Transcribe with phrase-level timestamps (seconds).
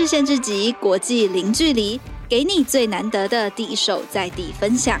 [0.00, 4.98] 日线之集，国际零距离，给你最难得的第一手在地分享。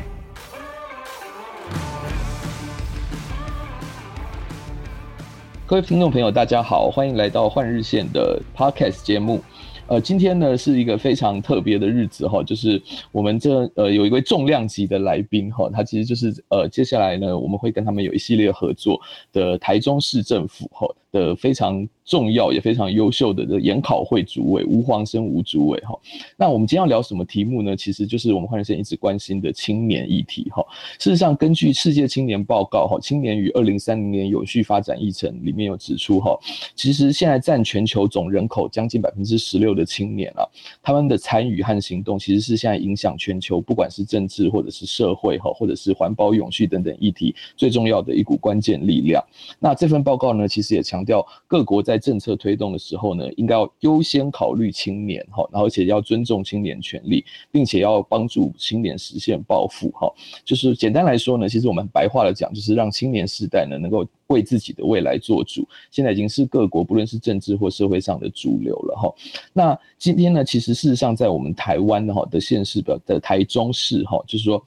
[5.66, 9.42] 各位听众朋友，大家好，欢迎来到换日线的 Podcast 节目。
[9.86, 12.80] 呃，今天呢是一个非常特别的日子哈，就是
[13.10, 19.00] 我们这呃有一位重量级的来宾哈，他其实就是呃接下来呢我们会跟他们有一系列合作
[19.32, 21.88] 的台中市政府哈的非常。
[22.02, 25.96] 重要也非常优秀的这研考会主委吴黄生吴主委哈，
[26.36, 27.76] 那我们今天要聊什么题目呢？
[27.76, 30.60] 其实就是我们换人线一直关心的青年议题哈。
[30.98, 36.36] 事实上，根据世界青年报告哈，青年与二零三零年有序发展议程里面有指出哈，
[36.74, 40.42] 其实现在占全球总人口将近百分之十六的青年啊，
[40.82, 49.24] 他们的参与和行动其实是现在影响全球不管是政治或者是社会哈，或者是环保永续等等议题最重要的一股关键力量。
[49.60, 60.12] 那这份报告呢，其实也强强调各国在政策推动的时候呢，应该要优先考虑青年哈，然后且要尊重青年权利，并且要帮助青年实现抱负哈。
[60.44, 65.66] 就是简单来说呢，其实我们白话的讲，就是让青年世代呢能够为自己的未来做主。
[65.90, 69.14] 现在已经是各国不论是政治或社会上的主流了哈。
[69.54, 74.62] 那今天呢，其实事实上在我们台湾的哈的县市的台中市哈，就是说。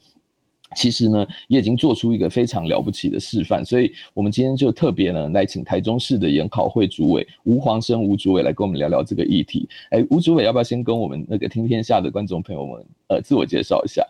[0.76, 9.68] 其实呢，也已经做出一个非常了不起的示范，所以我们今天就特别呢来请台中市的研考会主委吴黄生吴主委来跟我们聊聊这个议题。
[9.92, 14.06] 哎，吴主委要不要先跟我们那个听天下的观众朋友们呃自我介绍一下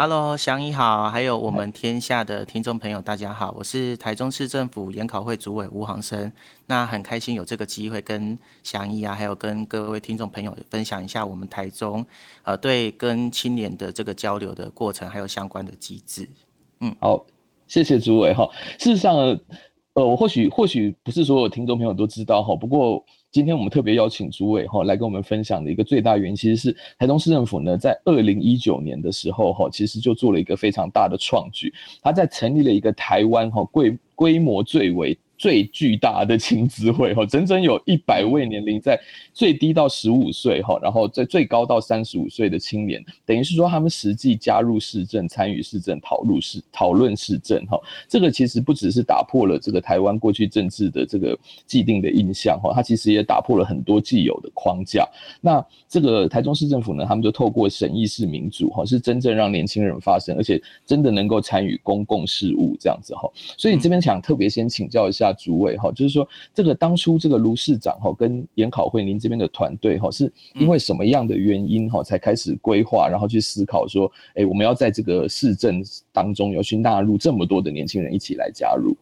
[0.00, 6.32] ？Hello，祥仪好，还有我们天下的听众朋友，大家好，我是台中市政府研考会主委吴航生。
[6.66, 12.06] 那很开心有这个机会跟祥一啊，还有跟各位听众朋友分享一下我们台中
[12.44, 16.30] 呃对跟青年的这个交流的过程，还有相关的机制。
[16.78, 17.26] 嗯，好，
[17.66, 18.48] 谢谢主委哈。
[18.78, 23.04] 事实上，呃，我或许或许不是所有听众朋友都知道哈，不过。
[23.30, 35.18] 今天我们特别邀请诸位哈来跟我们分享的一个最大原因，其实是台东市政府呢在二零一九年的时候哈，其实就做了一个非常大的创举，他在成立了一个台湾哈规规模最为。
[35.38, 39.00] 最巨大的青咨会哈，整整有一百位年龄在
[39.32, 47.80] 最低到十五岁哈，然后在最高到三十五岁的青年，等于是说他们实际加入市政、参与市政、讨论市讨论市政哈。
[48.08, 55.08] 这个其实不只是打破了这个台湾过去政治的这个既定的印象哈，它其实也打破了很多既有的框架。
[55.40, 63.30] 那这个台中市政府呢，他们就透过审议式民主哈，是真正让年轻人发声，而且真的能够参与公共事务这样子哈。
[63.56, 65.27] 所以这边想特别先请教一下。
[65.32, 78.96] 主委哈，就是说这个当初这个卢市长哈跟研考会您这边的团队哈，是因为什么样的原因哈才开始规划，然后去思考说，哎，我们要在这个市政当中要去纳入这么多的年轻人一起来加入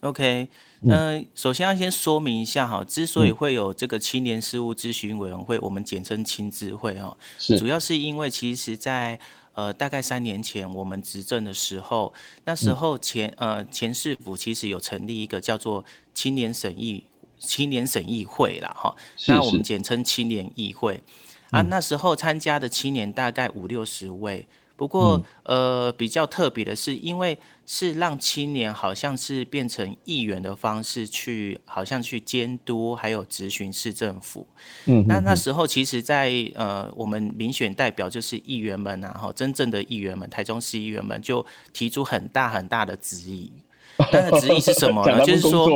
[0.00, 0.48] ？OK，
[0.80, 9.18] 那首先要先说明一下哈，之所以会有这个青年事务咨询委员会，我们简称青咨会哈，是主要是因为其实在。
[9.54, 12.12] 呃，大概三年前我们执政的时候，
[12.44, 17.04] 那时候前、嗯、呃前市府其实有成立一个叫做青年审议
[17.38, 18.94] 青年审议会啦哈，
[19.26, 21.02] 那我们简称青年议会。
[21.50, 24.46] 啊，那时候参加的青年大概五六十位。
[24.82, 34.44] 不过，呃，比较特别的是，因为是让青年好像是变成议员的方式去，好像去监督还有质询市政府。
[34.86, 43.52] 嗯，那那时候其实在，在呃，我们民选代表就是议员们啊，哈，真正的议员们，台中市议员们就提出很大很大的质疑。
[44.12, 45.24] 那个质疑是什么呢？
[45.24, 45.68] 就是说，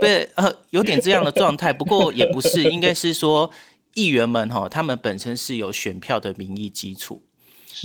[0.00, 1.72] 对，呃，有点这样的状态。
[1.72, 3.48] 不过也不是，应该是说，
[3.94, 7.22] 议员们哈，他们本身是有选票的民意基础。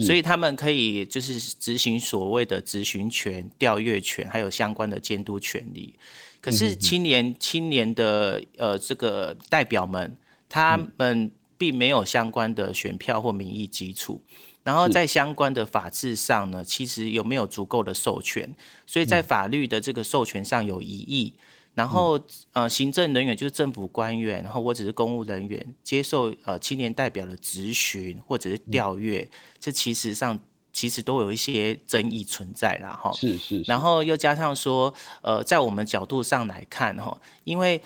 [0.04, 5.94] 所以他们可以就是执行所谓的执行权、调阅权，还有相关的监督权利。
[6.42, 10.16] 可是青年青年的呃这个代表们，
[10.48, 14.22] 他们并没有相关的选票或民意基础。
[14.64, 18.54] 然后在相关的法制上呢，其实有没有足够的授权？
[18.86, 21.34] 所以在法律的这个授权上有疑义。
[21.80, 22.20] 然后，
[22.52, 29.30] 呃，行政人员就是政府官员，然后我只是公务人员，接受呃青年代表的质询或者是调阅，嗯、
[29.62, 30.38] 这其实上
[30.74, 33.14] 其实都有一些争议存在啦，哈。
[33.14, 33.66] 是是，是。
[33.66, 37.82] 然后又加上说，呃，在我们角度上来看，哈，因为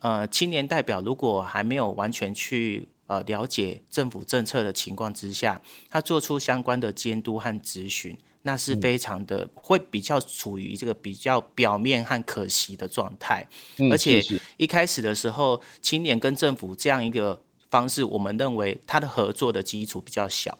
[0.00, 5.60] 呃青年代表如果还没有完全去呃了解政府政策的情况之下，
[5.90, 8.16] 他做出相关的监督和质询。
[8.46, 13.46] 那是非常的，会比较处于这个比较表面和可惜的状态，
[13.90, 14.22] 而且
[14.58, 20.58] 一开始的时候，青年跟政府这样一个方式，我们认为他的合作的基础比较小，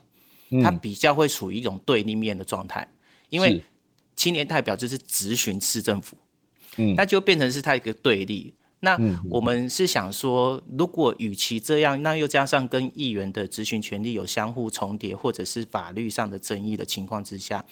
[0.62, 2.88] 他比较会处于一种对立面的状态，
[3.28, 3.62] 因为
[4.16, 6.16] 青年代表就是质询市政府，
[6.96, 8.54] 那就变成是他一个对立。
[8.84, 8.96] 那
[9.28, 17.64] 我们是想说，如果与其这样，那又加上跟议员的质询权利有相互重叠，或者是法律上的争议的情况之下，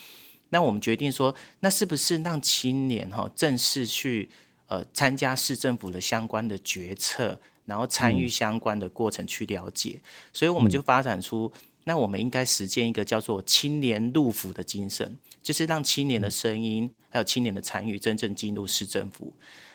[0.49, 4.29] 那我们决定说，那是不是让青年哈正式去
[4.67, 11.53] 呃参加市政府的相关的决策，然后参与相关的过程去了解，嗯、所以我们就发展出，
[11.85, 19.33] 那我们应该实践一个叫做青年入府的精神，就是让青年的声音还有青年的参与真正进入市政府。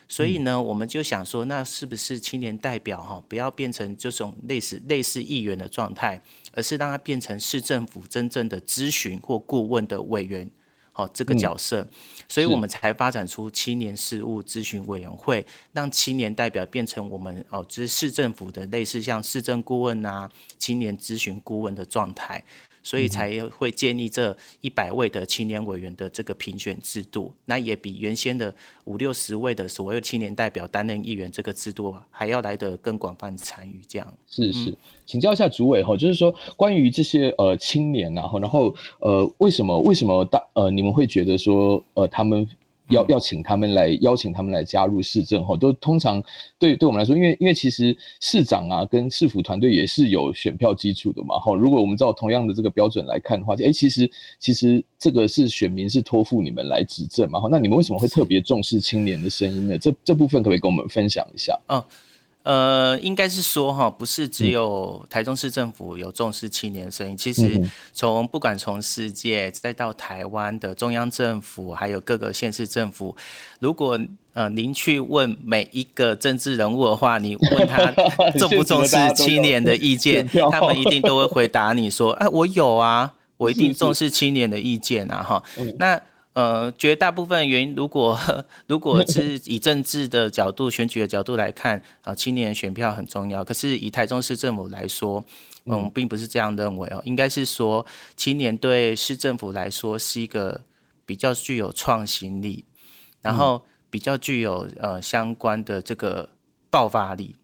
[0.08, 6.20] 所以呢，我们就想说，那是不是青年代表哈，不要变成这种类似类似议员的状态，
[6.52, 10.50] 而是让他变成市政府真正的咨询或顾问的委员，
[10.92, 11.86] 好这个角色。
[12.26, 22.42] 所以我们才发展出青年事务咨询委员会，让青年代表变成我们哦，就是市政府的类似像市政顾问啊、青年咨询顾问的状态。
[22.88, 28.54] 所以才会建立这一百位的青年委员的这个评选制度，那也比原先的
[28.84, 33.82] 五六十位的所谓青年代表担任议员这个制度还要来得更广泛参与。
[33.86, 34.74] 这样是是，
[35.04, 42.48] 请教一下主委哈，就是说关于这些呃青年然后然后呃为什么为什么大呃你们会觉得说呃他们。
[42.90, 46.22] 要要请他们来邀请他们来加入市政哈，都通常
[46.58, 51.54] 对对我们来说，因为因为其实市长啊跟市府团队也是有选票基础的嘛哈。
[51.54, 57.48] 如果我们照同样的这个标准来看的话，哎，其实其实这个是选民是托付你们来执政嘛哈。
[57.50, 59.78] 那你们为什么会特别重视青年的声音呢？
[59.78, 61.58] 这这部分可不可以跟我们分享一下？
[61.68, 61.84] 哦
[62.44, 67.60] 呃，应该是说哈，不是只有台中市政府有重视青年的声音，其实
[67.92, 73.14] 从不管从世界再到台湾的中央政府，还有各个县市政府，
[73.60, 74.00] 如果
[74.32, 77.92] 呃您去问每一个政治人物的话，你问他
[78.38, 85.42] 重不重视青年的意见，他们一定都会回答你说，哎， 我有啊，我一定重视青年的意见啊，哈，
[85.78, 86.00] 那。
[86.38, 88.16] 呃，绝大部分原因，如果
[88.68, 93.44] 如果是以政治的角度、选举的角度来看，啊，青年选票很重要。
[93.44, 95.24] 可是以台中市政府来说，
[95.64, 97.02] 嗯，并不是这样认为哦。
[97.04, 97.84] 应该是说，
[98.16, 100.60] 青年对市政府来说是一个
[101.04, 102.64] 比较具有创新力，
[103.20, 106.28] 然后比较具有呃相关的这个
[106.70, 107.34] 爆发力，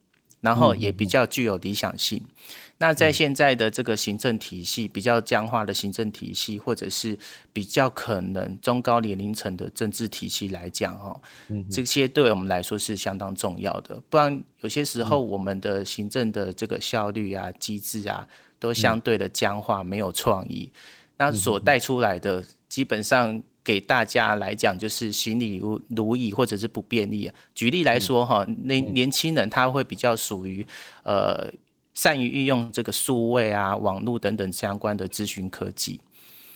[0.40, 2.24] 然后也比较具有理想性。
[2.76, 7.16] 那在现在的这个行政体系比较僵化的行政体系，或者是
[7.52, 11.18] 比较可能中高年龄层的政治体系来讲，哈，
[11.70, 13.98] 这些对我们来说是相当重要的。
[14.10, 18.26] 不然有些时候我们的行政的这个效率啊、机制啊，
[18.58, 20.70] 都相对的僵化，没有创意。
[21.16, 27.34] 那所带出来的，基本上给大家来讲，就是行李如如意，或者是不便利啊。
[27.54, 30.66] 举例来说，哈，年年轻人他会比较属于
[31.04, 31.50] 呃。
[31.94, 36.00] 善于运用这个数位啊、网络等等相关的咨询科技，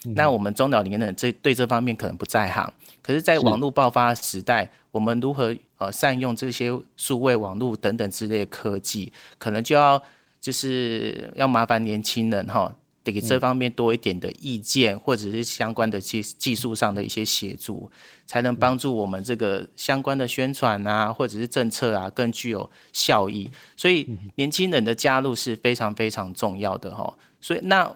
[0.04, 2.72] 嗯、那我们中老年人这对这方面可能不在行。
[3.02, 10.02] 可是，在网络爆发时代，我们如何呃善用这些数位网络等等之类的科技，可能就要
[10.40, 12.74] 就是要麻烦年轻人哈。
[13.12, 17.90] 给这方面多一点的意见，或者是相关的技技术上的一些协助，
[18.26, 23.50] 才能帮助我们这个相关的宣传啊，或者是政策啊，更具有效益。
[23.76, 27.12] 所以年轻人的加入是非常非常重要的哈。
[27.40, 27.90] 所以那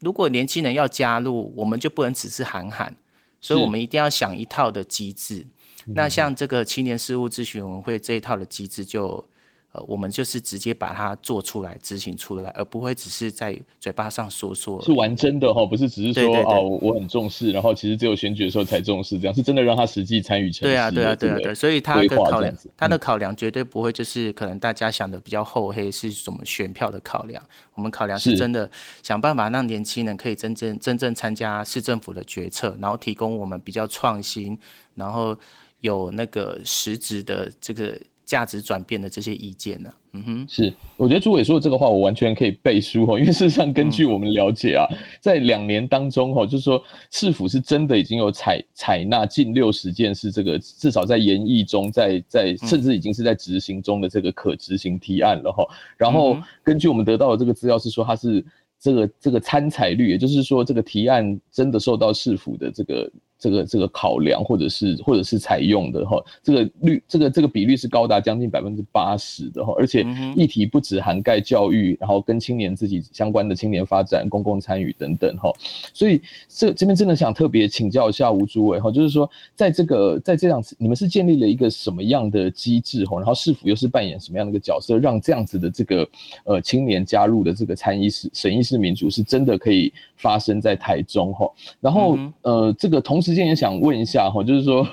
[0.00, 2.94] 如果年轻人要加入，我们就不能只是喊喊，
[3.40, 5.46] 所以我们一定要想一套的机制。
[5.86, 9.24] 那像这个青年事务咨询委员会这一套的机制就。
[9.72, 14.82] 呃，我们就是直接把它做出来、执行出来，而不会只是在嘴巴上说说。
[14.82, 20.68] 是玩真的哈，不是只是说哦，我很重视，然后其实只有选举的时候才重视，这样是真的让他实际参与成。
[20.68, 21.54] 对啊，对啊，对啊，对。
[21.54, 27.42] 所以他的考量，他的考量绝对不会就是可能大家想的比较厚黑，是什么选票的考量。
[27.74, 28.70] 我们考量是真的
[29.02, 34.58] 想办法让年轻人可以真正真正参加市政府的决策，然后提供我们比较创新，
[34.94, 35.34] 然后
[35.80, 37.98] 有那个实质的这个。
[38.32, 39.94] 价值转变的这些意见呢、啊？
[40.14, 55.66] 嗯哼，是，我觉得朱伟说的这个话，我完全可以背书哈， 因为事实上根据我们了解啊，嗯、在两年当中哈，就是说市府是真的已经有采采纳近六十件是这个至少在研议中，在在甚至已经是在执行中的这个可执行提案了哈。
[55.98, 58.42] 然后根据我们得到的这个资料是说，它是
[58.80, 63.10] 这个这个参采率，也就是说这个提案真的受到市府的这个。
[63.42, 70.06] 这个这个考量或者是或者是采用的哈，这个率这个这个比率是高达将近百分之八十的哈，而且
[70.36, 75.52] 议题不只涵盖教育，然后跟青年自己相关的青年发展、公共参与等等哈，
[75.92, 86.08] 所以这这边真的想特别请教一下吴主委哈，就是说在这个在这样子，你们是建立了一个什么样的机制哈，然后市府又是扮演什么样的一个角色，让这样子的这个
[86.44, 93.31] 呃青年加入的这个参议式审议式民主是真的可以发生在台中哈，然后呃这个同时。
[93.32, 94.86] 时间也想问一下哈，就是说，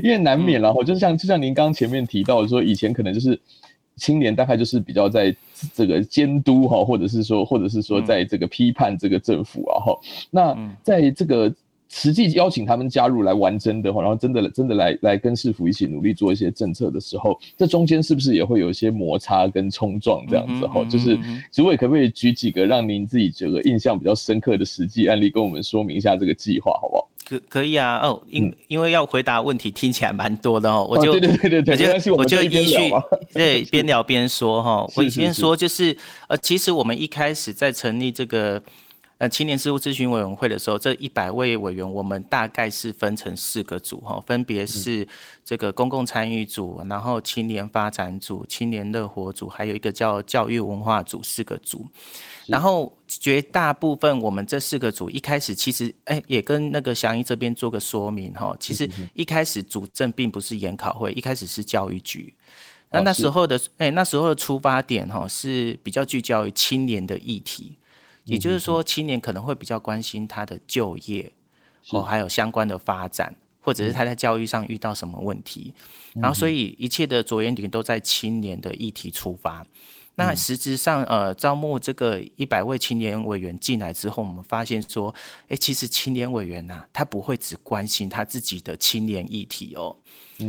[0.00, 3.36] 因为难免了哈，就是像就像您刚刚前面提到说，以前可能就是
[3.96, 5.34] 青年大概就是比较在
[5.74, 9.98] 这个监督哈，或者是说，或者是说在这个批判这个政府啊哈，
[10.30, 11.52] 那在这个。
[11.92, 20.84] 实际邀请他们加入来玩真的话，然后真的真的来来跟市府一起努力做一些政策的时候，这中间是不是也会有一些摩擦跟冲撞这样子哈？
[20.84, 21.18] 就是
[21.50, 27.09] 主委可不可以举几个让您自己觉得印象比较深刻的实际案例，跟我们说明一下这个计划好不好？
[27.30, 32.76] 可可以啊，哦，因因为要回答问题听起来蛮多的哦，我就、哦、对对对对，我就我就依序
[33.32, 35.96] 对 边聊边说哈，我先说就是
[36.26, 38.60] 呃，其实我们一开始在成立这个。
[39.22, 45.06] 那青年事务咨询委员会的时候，这一百位委员，我们大概是分成四个组哈，分别是
[45.44, 51.86] 这个公共参与组，然后青年发展组、青年乐活组，还有一个叫教育文化组，四个组。
[52.46, 62.34] 然后绝大部分我们这四个组一开始其实，哎，也跟那个祥一这边做个说明哈，其实一开始主政并不是研考会，一开始是教育局。
[62.90, 67.76] 那那时候的哎，那时候的出发点哈是比较聚焦于青年的议题。
[68.24, 71.32] 也就是说，青年可能会比较关心他的就业，
[71.90, 75.74] 哦，还有相关的发展，或者是他在教育上遇到什么问题，
[76.14, 79.66] 然后所以一切的着眼点都在青年的议题出发。
[80.14, 85.14] 那实质上，呃，招募这个一百位青年委员进来之后，我们发现说，
[85.48, 89.96] 哎，其实青年委员呐，他不会只关心他自己的青年议题哦，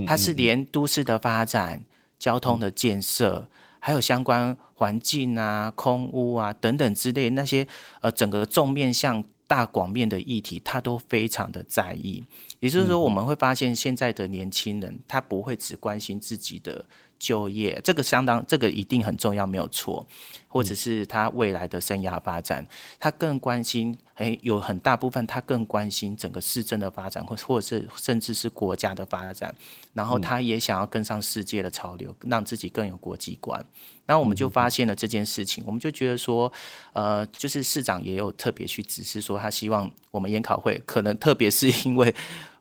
[0.05, 1.81] 他是连都市的发展、
[2.19, 3.47] 交通的建设。
[3.83, 7.67] 还有相关环境啊、空污啊等等之类那些
[8.01, 12.23] 呃，整个纵面向大广面的议题，他都非常的在意。
[12.59, 16.83] 也就是说，我们会发现现在的年轻人，他不会只关心自己的。
[17.21, 20.03] 就业这个相当，这个一定很重要，没有错，
[20.47, 22.65] 或者是他未来的生涯发展，
[22.99, 29.53] 他更关心，诶，有很大部分他更关心整个市政的发展，或或者是甚至是国家的发展，
[29.93, 33.63] 然后他也想要跟上世界的潮流，让自己更有国际观。
[34.11, 36.51] 然后我们就发现了这件事情，我们就觉得说，
[36.91, 42.13] 呃，就是市长也有特别去指示说，他希望我们研考会可能特别是因为。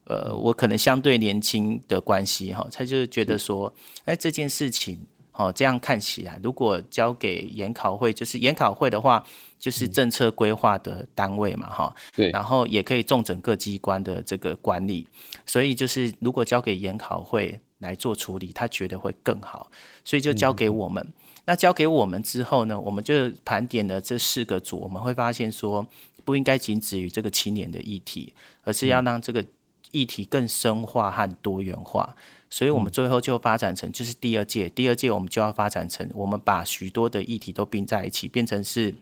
[0.04, 3.72] 呃，我可能相对年轻的关系哈，他就是觉得说，
[4.04, 4.98] 哎，这件事情，
[5.30, 9.24] 哦，这样看起来，如果交给研考会，就是研考会的话，
[9.56, 15.06] 就是政策规划的单位嘛，哈，对，然后也可以重整各机关的这个管理，
[15.46, 19.70] 所以就是如果交给研考会来做处理，他觉得会更好，
[20.04, 21.06] 所以就交给我们。
[21.44, 25.86] 那交给我们之后呢，我们就盘点了这四个组，我们会发现说，
[26.24, 29.44] 不应该仅止于这个青年的议题，而是要让这个。
[29.92, 32.14] 议题更深化和多元化，
[32.48, 38.94] 所以我们最后就发展成，就是第二届，第二届我们就要发展成，我们把许多的议题都并在一起，变成是，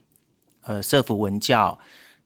[0.63, 1.79] 呃，社福文教，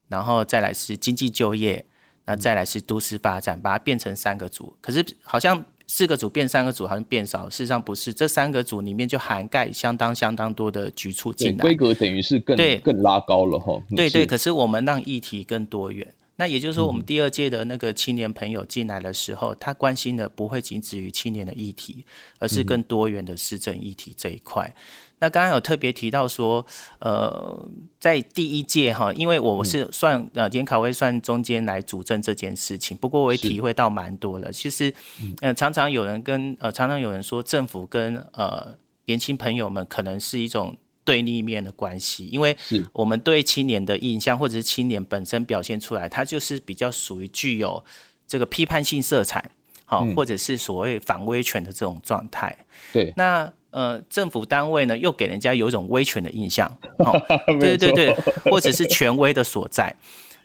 [0.07, 1.85] 然后再来是经济就业，
[2.25, 4.77] 那再来是都市发展，把它变成三个组。
[4.81, 13.79] 可是好像四个组变三个组，好像变少，事实上不是，这三个组里面就涵盖相当相当多的局促进来，规格等于是更对更拉高了哈。
[13.95, 16.11] 对对，可是我们让议题更多元。
[16.37, 22.07] 那也就是说，我们第二届的那个青年朋友进来的时候，他关心的不会仅止于青年的议题，
[22.39, 24.75] 而是更多元的市政议题这一块。
[25.23, 26.67] 那刚刚有特别提到说，
[26.99, 27.69] 呃，
[28.01, 34.51] 在第一届哈，因为我是算呃研考会算中间来主政这件事情，不过我也体会到蛮多的。
[34.51, 34.93] 其实，
[35.41, 38.75] 呃，常常有人跟呃常常有人说，政府跟呃
[39.05, 40.77] 年轻朋友们可能是一种。
[41.05, 42.57] 对立面的关系，因为
[42.93, 47.85] 我们对青年的印象，或者是青年本身表现出来，他就是比较属于具有
[48.25, 49.45] 这个批判性色彩，
[49.85, 52.57] 好，或者是所谓反威权的这种状态。
[52.93, 56.71] 对，那呃，政府单位呢，又给人家有一种威权的印象，
[57.05, 57.19] 好，
[57.59, 58.15] 对对对，
[58.45, 59.93] 或者是权威的所在，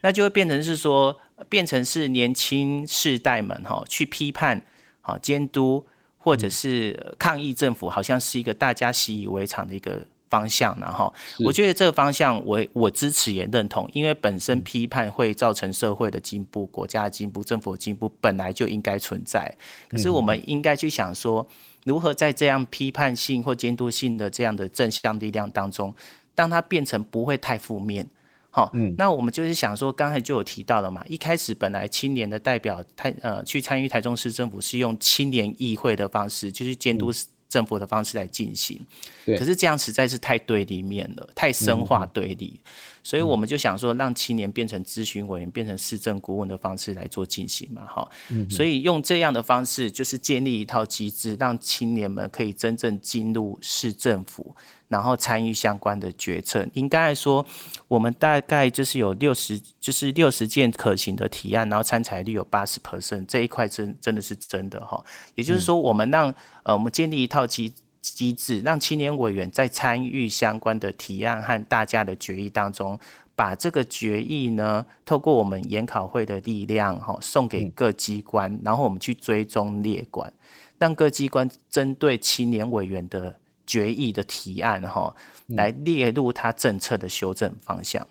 [0.01, 1.15] 那就会变成是说，
[1.47, 4.61] 变成是年轻世代们哈去批判、
[5.01, 5.85] 好监督，
[6.17, 10.01] 或者是抗议政府，好像是一个大家习以为常的一个。
[10.29, 19.49] 方向，然后我觉得这个方向我我支持也认同，因为本身批判会造成社会的进步、国家的进步、政府的进步，本来就应该存在。
[19.87, 21.47] 可是我们应该去想说，
[21.87, 25.95] 如何在这样批判性或监督性的这样的正向力量当中，
[26.35, 28.05] 当它变成不会太负面。
[28.49, 28.93] 好，嗯。
[28.97, 37.09] 那我们就是想说，刚才就有提到了嘛，一开始本来青年的代表台呃去参与台中市政府是用青年议会的方式，就是监督。
[37.49, 38.77] 政府的方式来进行，
[39.25, 42.59] 可是这样实在是太对立面了，太深化对立，
[43.07, 48.05] 所以我们就想说，让青年变成咨询委员，变成市政顾问的方式来做进行嘛，哈。
[48.49, 54.53] 所以用这样的方式，就是建立一套机制，让青年们可以真正进入市政府，
[54.89, 56.67] 然后参与相关的决策。
[56.73, 57.45] 应该来说，
[57.87, 65.01] 我们大概就是有六十，就是六十件可行的提案，然后参采率有八十 percent，这一块真真的是真的哈。
[65.35, 67.73] 也就是说，我们让呃，我们建立一套机。
[68.13, 72.99] 机制让青年委员在参与相关的提案和大家的决议当中，
[73.35, 80.31] 把这个决议呢，透过我们研考会的力量，哈，送给各机关，然后我们去追踪列管，
[80.77, 85.15] 让各机关针对青年委员的决议的提案，哈，
[85.47, 88.07] 来列入他政策的修正方向，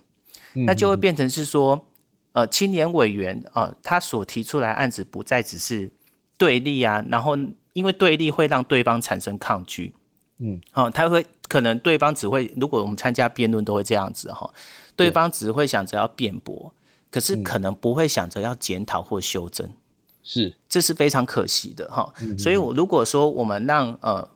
[0.53, 1.87] 那就会变成是说，
[2.33, 5.91] 呃，青年委员啊，他所提出来案子不再只是
[6.37, 7.37] 对立啊，然后。
[7.76, 9.92] 因为对立会让对方产生抗拒，
[10.38, 14.50] 嗯，哦，他会可能对方只会，如果我们参加辩论都会这样子哈，
[14.97, 16.73] 对方只会想着要辩驳，
[17.11, 19.71] 可是可能不会想着要检讨或修正，
[20.23, 22.11] 是，这是非常可惜的哈。
[22.38, 24.26] 所以，我如果说我们让呃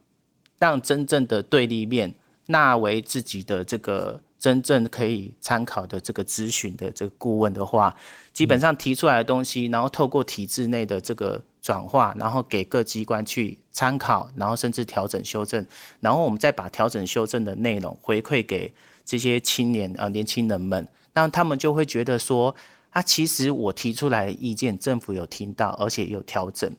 [0.58, 7.96] 让真正的对立面纳为自己的这个真正可以参考的这个咨询的这个顾问的话，
[8.34, 11.40] 基本上提出来的东西，然后透过体制内的这个。
[11.60, 15.64] 转化，然后给各机关去参考，然后甚至调整修正，
[16.00, 18.72] 然后我们再把调整修正的内容回馈给
[19.04, 22.54] 这些青年啊、呃、年轻人们，那他们就会觉得说，
[22.90, 26.72] 啊，其实我提出来的意见，政府有听到，而且有调整，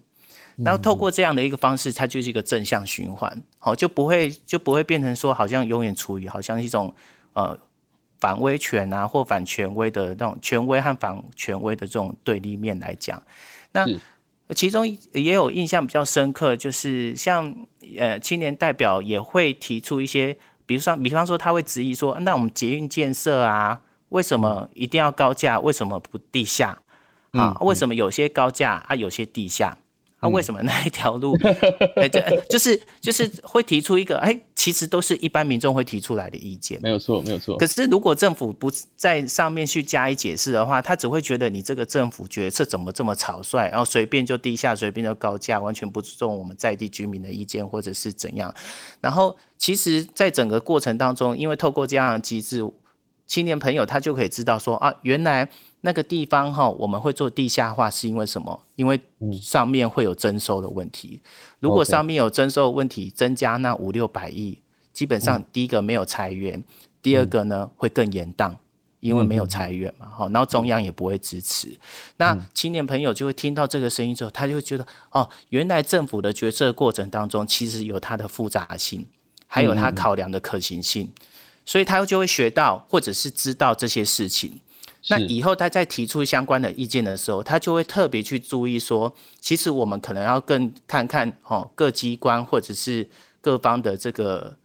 [0.55, 6.91] 然后透过这样的一个方式，它就是一个正向循环，好，就不会就不会变成说，好像永远处于好像一种
[7.33, 7.55] 呃
[8.19, 13.21] 反威权啊或反权威的那种权威和反权威的这种对立面来讲，
[13.71, 13.85] 那。
[14.53, 17.55] 其中也有印象比较深刻，就是像
[17.98, 25.60] 呃青年代表也会提出一些，比如说比方说他会质疑说，那我们捷运建设啊，为什么一定要高架？
[25.60, 26.77] 为什么不地下？
[27.31, 29.77] 啊，为什么有些高架啊，有些地下？
[30.21, 31.35] 那、啊、为什么那一条路？
[31.97, 36.79] 哎，这就是就是会提出一个，哎，其实都是一般民众会提出来的意见。
[36.79, 37.57] 没有错，没有错。
[37.57, 48.53] 可是如果政府不在上面去加以解释的话，他只会觉得你这个政府决策怎么这么草率，然后随便就低下，随便就高价，完全不尊重我们在地居民的意见，或者是怎样。
[48.99, 52.63] 然后，其实，在整个过程当中，因为透过这样的机制，
[53.25, 55.50] 青年朋友他就可以知道说啊，原来。
[55.81, 58.61] 那个地方哈，我们会做地下化，是因为什么？
[58.75, 59.01] 因为
[59.41, 61.20] 上面会有征收的问题。
[61.59, 64.59] 如果上面有征收的问题，增加那五六百亿，
[64.94, 66.63] 基本上第一个没有裁员，
[67.01, 68.55] 第二个呢会更严当，
[69.00, 70.07] 因为没有裁员嘛。
[70.07, 71.75] 好，然后中央也不会支持。
[72.17, 79.03] 那青年朋友就会听到这个声音之后，他就会觉得哦，原来政府的决策过程当中其实有它的复杂性，
[79.48, 81.11] 还有它考量的可行性，
[81.65, 84.59] 所以他就会学到或者是知道这些事情。
[85.09, 93.09] 那以后他在提出相关的意见的时候，他就会特别去注意说，其实我们可能要更看看哦，各机关或者是
[93.42, 94.55] 各方的这个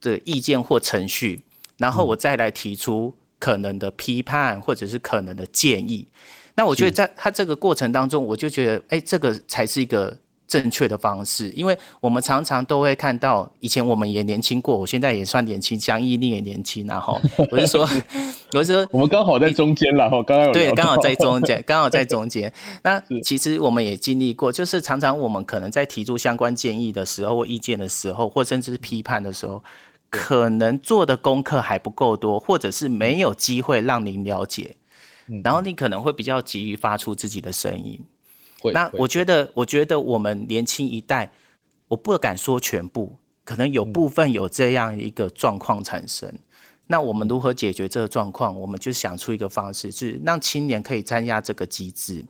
[0.00, 1.42] 的意见或程序，
[1.78, 6.06] 然后我再来提出可能的批判或者是可能的建议。
[6.54, 10.16] 那我觉得在他这个过程当中，我就觉得，哎，这个才是一个。
[10.46, 17.88] 正确的方式，因为我们常常都会看到，以前我们也年轻过，我现在也算年轻，江毅你也年轻，然后 我是说，
[18.52, 22.52] 我是说，我们刚好在中间了哈，刚刚有对，刚好在中间，刚好在中间。
[22.84, 29.62] 那其实我们也经历过，就是常常我们可能在提出相关建议的时候或意见的时候，或甚至是批判的时候，
[30.10, 34.76] 可能做的功课还不够多，或者是没有机会让您了解，
[35.42, 37.98] 然后你可能会比较急于发出自己的声音。
[38.72, 41.30] 那我觉得，我觉得我们年轻一代，
[41.88, 46.32] 我不敢说全部，可能有部分有这样一个状况产生。
[46.86, 48.58] 那我们如何解决这个状况？
[48.60, 52.24] 我们就想出一个方式，是让青年可以参加这个机制。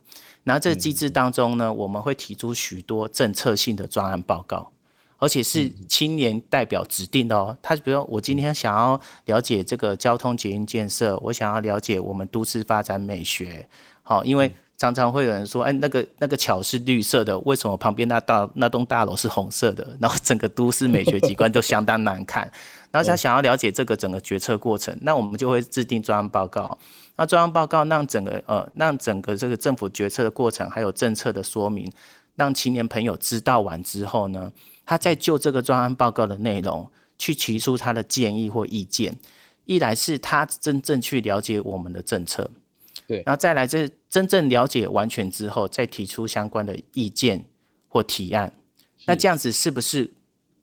[0.45, 4.71] 然后这个机制当中呢，我们会提出许多政策性的专案报告，
[5.17, 7.57] 而且是青年代表指定的哦。
[7.61, 13.67] 他比如说，我今天想要了解这个交通捷运建设，我想要了解我们都市发展美学，
[14.03, 14.53] 好，因为。
[14.77, 19.87] 常常会有人说，哎，那个那个桥是绿色的，为什么旁边那大那栋大楼是红色的？
[19.99, 22.51] 然后整个都市美学景观都相当难看。
[22.91, 26.77] 然后他想要了解这个整个决策过程，那我们就会制定专案报告。
[27.15, 31.91] 那专案报告让整个呃让整个这个政府决策的过程，还有政策的说明，
[32.35, 34.51] 让青年朋友知道完之后呢，
[34.85, 39.17] 他再就这个专案报告的内容去提出他的建议或意见。
[39.65, 42.49] 一来是他真正去了解我们的政策。
[43.07, 47.45] 对，然后再来，这真正了解完全之后，再提出相关的意见
[47.87, 48.51] 或提案。
[49.05, 50.11] 那这样子是不是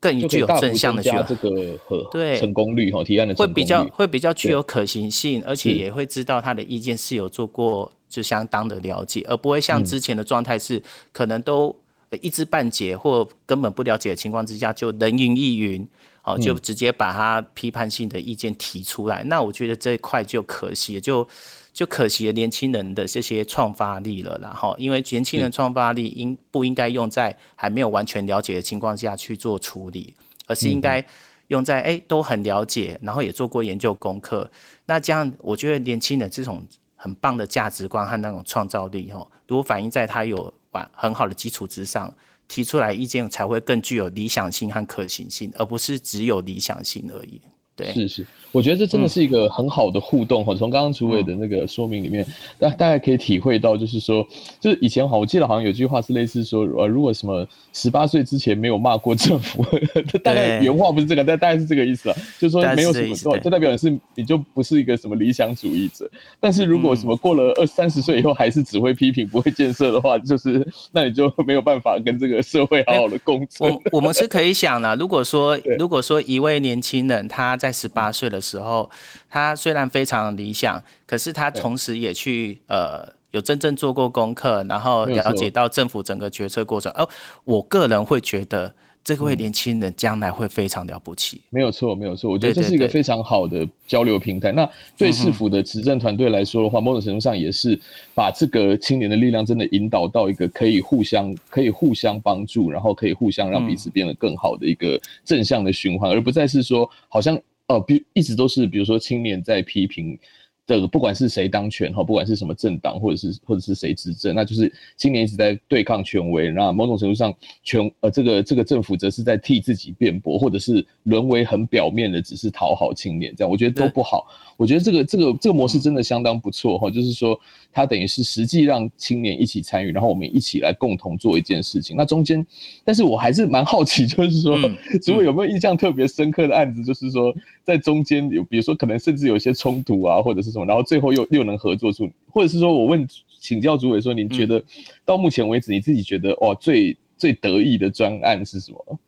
[0.00, 2.36] 更具有正向的这个和对。
[2.38, 11.72] 成功率哈，提案的会比较会比较具有可行性，而且也会知道他的意见是有做过就相当的了解，而不会像之前的状态是可能都
[12.20, 15.86] 一知半解或根本不了解的情况之下就人云亦云，
[16.24, 21.28] 哦，就直接把他批判性的意见提出来，那我觉得这一块就可惜了，就。
[21.72, 30.14] 就可惜了年轻人的这些创发力了，然后因为年轻人创发力应不应该用在还没有完全了解的情况下去做处理，
[30.46, 31.04] 而是应该
[31.48, 34.50] 用在哎都很了解，然后也做过研究功课。
[34.84, 36.62] 那这样我觉得年轻人这种
[36.94, 42.14] 很棒的价值观和那种创造力，哦，如果反映在他有完很好的基础之上，
[42.48, 47.40] 提出来意见才会更具有理想性和可行性，而不是只有理想性而已。
[47.82, 50.54] 对，是是，我觉得这真的是一个很好的互动哈。
[50.54, 52.24] 从刚刚主委的那个说明里面，
[52.58, 54.26] 大大家可以体会到，就是说，
[54.60, 59.64] 就是以前哈，我记得好像有句话是类似说，呃，如果什么十八岁之前没有骂过政府，
[60.22, 66.10] 大概原话不是这个，但大概是这个意思啊，就是说没有什么，就代表你是你就不是一个什么理想主义者。
[66.38, 73.72] 但是如果什么过了二三十岁以后还是只会批评不会建设的话，就是那你就没有办法跟这个社会好好的共存。
[73.72, 77.56] 我我们是可以想的，如果说 如果说一位年轻人他。
[77.62, 78.90] 在十八岁的时候，
[79.30, 86.92] 他虽然非常理想，可是他同时也去呃有真正做过功课，然后了解到政府整个决策过程。
[86.92, 87.08] 哦，
[87.44, 88.72] 我个人会觉得。
[89.04, 92.30] 这位年轻人将来会非常了不起，没有错，没有错。
[92.30, 94.52] 我觉得这是一个非常好的交流平台。
[94.52, 97.76] 对对对，那对市府的执政团队来说的话，某种程度上也是
[98.14, 107.36] 把这个青年的力量真的引导到一个可以互相、可以互相帮助，然后可以互相让彼此变得更好的一个正向的循环，而不再是说好像
[107.72, 110.18] 哦，比一直都是比如说青年在批评。
[110.64, 116.52] 这个不管是谁当权哈，不管是什么政党，或者是或者是谁执政，那就是青年一直在对抗权威。
[116.52, 124.28] 那某种程度上，权呃这个这个政府则是在替自己辩驳，或者是沦为很表面的，只是讨好青年这样，我觉得都不好。
[124.56, 127.38] 我觉得这个这个这个模式真的相当不错哈，就是说
[127.72, 131.96] 它等于是实际让青年一起参与，然后我们一起来共同做一件事情。
[131.96, 132.46] 那中间，
[132.84, 134.56] 但是我还是蛮好奇，就是说，
[135.04, 143.06] 如果有没有印象特别深刻的案子，就是说在中间有，比如说可能甚至有一些冲突啊，或者是什么，然后最后又又能合作出，或者是说我问
[143.40, 144.62] 请教主委说，您觉得
[145.04, 148.98] 到目前为止你自己觉得哇最最得意的专案是什么？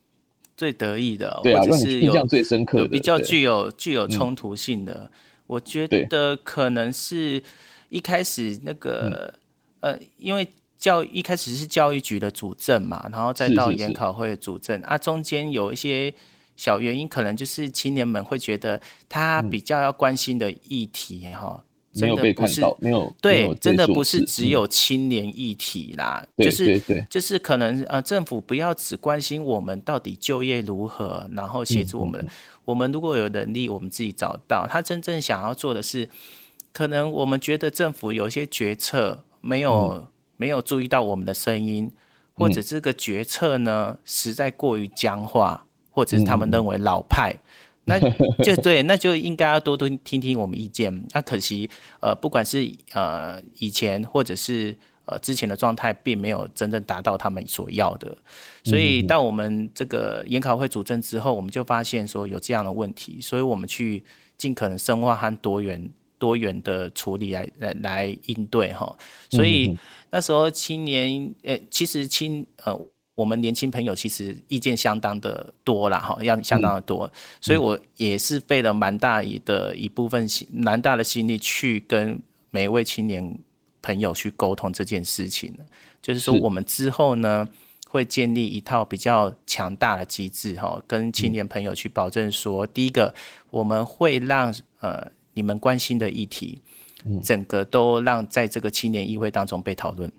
[0.57, 5.11] 最得意的，对啊，让你印象最深刻的，比较具有具有冲突性的。
[5.49, 7.43] 我觉得可能是
[7.89, 9.35] 一开始那个
[9.81, 10.47] 呃，因为
[10.79, 16.15] 教一开始是教育局的主政嘛，然后再到研考会的主政啊，中间有一些
[16.57, 21.63] 小原因，可能就是青年们会觉得他比较要关心的议题哈，
[21.95, 32.27] 没有被看到，没有对，真的不是只有青年议题啦，就是就是可能呃，政府不要只关心我们到底就业如何，然后协助我们。
[32.65, 34.67] 我们如果有能力，我们自己找到。
[34.67, 36.09] 他真正想要做的是，
[36.73, 40.07] 可能我们觉得政府有一些决策没有、嗯、
[40.39, 41.93] 没有注意到我们的声音，
[42.33, 47.33] 或者这个决策呢实在过于僵化，或者是他们认为老派，
[47.87, 47.97] 嗯、
[48.37, 50.93] 那就对，那就应该要多多听听我们意见。
[51.15, 54.77] 那可惜，呃，不管是呃以前或者是。
[55.07, 58.17] 呃，之前的状态并没有真正达到他们所要的，
[58.65, 64.03] 所以到我们这个研考会主政之后，我们就发现说有这样的问题，所以我们去
[64.39, 68.97] 尽可能深化和多元多元的处理来来来应对哈。
[69.29, 69.79] 所以
[70.11, 72.75] 那时候青年，呃，其实青呃，
[73.15, 83.39] 我们年轻朋友其实意见相当的多啦哈，要相当的多，所以我也是费了蛮大一的一部分心蛮大的心力去跟每一位青年。
[83.87, 85.55] 朋友去沟通这件事情，
[86.01, 87.47] 就是说我们之后呢
[87.87, 93.15] 会建立一套比较强大的机制哈，跟青年朋友去保证说，第一个
[93.51, 94.51] 我们会让
[94.81, 96.63] 呃你们关心的议题，
[97.23, 100.13] 整个都让在这个青年议会当中被讨论，嗯，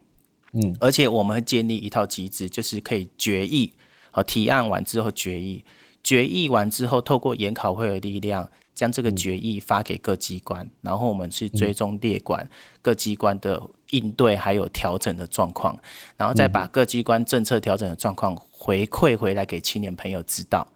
[0.79, 3.73] 而且我们会建立一套机制，就是可以决议，
[4.11, 5.63] 好，提案完之后决议，
[6.03, 8.49] 决议完之后透过研考会的力量。
[8.75, 12.45] 将这个决议发给各机关，嗯、然后我们去追踪列管
[12.81, 13.57] 各机关的
[13.91, 15.79] 应对还有调整的状况，
[16.17, 20.67] 然后再把各机关政策调整的状况回馈回来给青年朋友知道，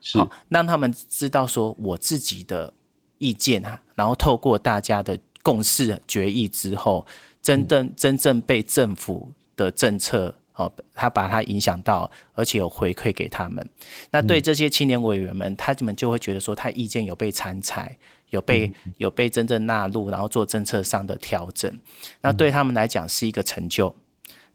[0.00, 0.18] 是。
[0.18, 2.72] 好，让他们知道说我自己的
[3.18, 7.04] 意见啊，然后透过大家的共识决议之后，
[7.42, 10.34] 真正真正被政府的政策。
[10.54, 13.64] 哦，他把他影响到，而且有回馈给他们。
[14.10, 17.96] 那对这些青年委员们，他们就会觉得说，他意见有被参采，
[18.30, 21.72] 有被有被真正纳入，然后做政策上的调整。
[22.20, 23.94] 那对他们来讲是一个成就。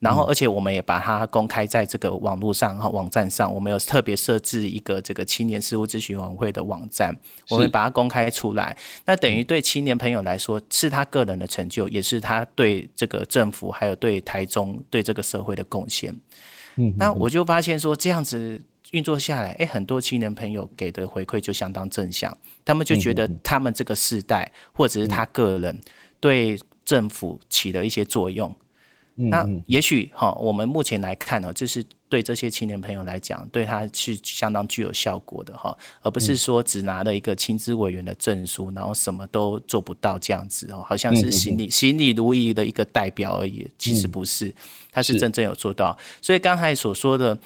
[0.03, 7.15] 然后而且我们也把它公开在这个网络上哈网站上，我们有特别设置一个这个青年事务咨询委员会的网站，
[7.49, 8.75] 我们把它公开出来。
[9.05, 16.13] 那等于对青年朋友来说，是他个人的成就，也是他对这个政府还有对台中对这个社会的贡献。
[16.75, 18.61] 嗯，那我就发现说这样子。
[18.91, 25.75] 运作下来，哎，很多青年朋友给的回馈就相当正向，他们就觉得他们这个世代，或者是他个人，
[26.19, 28.55] 对政府起了一些作用。
[29.15, 43.69] 那也许哈，我们目前来看呢，这是对这些青年朋友来讲，对他是相当具有效果的哈，而不是说只拿了一个青资委员的证书，然后什么都做不到这样子哦，好像是行礼行礼如仪的一个代表而已。
[43.77, 44.53] 其实不是，
[44.91, 45.97] 他是真正有做到。
[46.21, 47.37] 所以刚才所说的。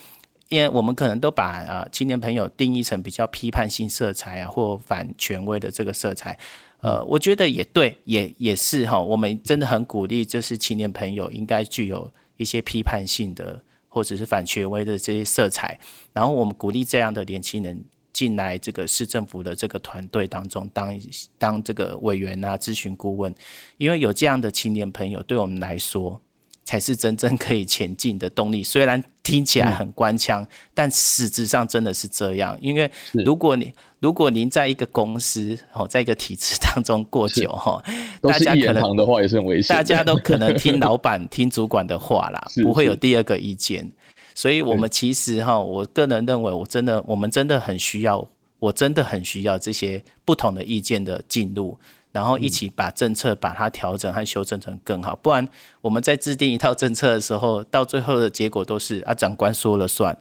[0.49, 6.39] 因为我们可能都把啊青年朋友定义成比较批判性色彩啊，或反权威的这个色彩，
[6.82, 9.02] 呃，我觉得也对，也也是哈。
[9.02, 15.80] 我们真的很鼓励，就是青年朋友应该具有一些批判性的或者是反权威的这些色彩。
[16.13, 21.00] 然后我们鼓励这样的年轻人进来这个市政府的这个团队当中当
[21.38, 23.34] 当这个委员啊、咨询顾问，
[23.78, 26.22] 因为有这样的青年朋友，对我们来说。
[26.67, 28.62] 才是真正可以前进的动力。
[28.62, 32.58] 虽然听起来很官腔，嗯、但实质上真的是这样。
[32.60, 37.82] 因为如果你如果您在一个公司哦，在一个体制当中过久哈，
[38.21, 39.73] 大家可能的话也是很危险。
[39.73, 43.89] 大家都可能听老板、听主管的话啦， 不会有第二个意见。
[44.36, 48.27] 所以，我们其实哈，我个人认为，我真的，我们真的很需要，
[48.60, 51.80] 我真的很需要这些不同的意见的进入。
[52.17, 55.47] 然后一起把政策把它调整和修正成更好，不然
[55.82, 60.17] 我们在制定一套政策的时候，到最后的结果都是啊长官说了算，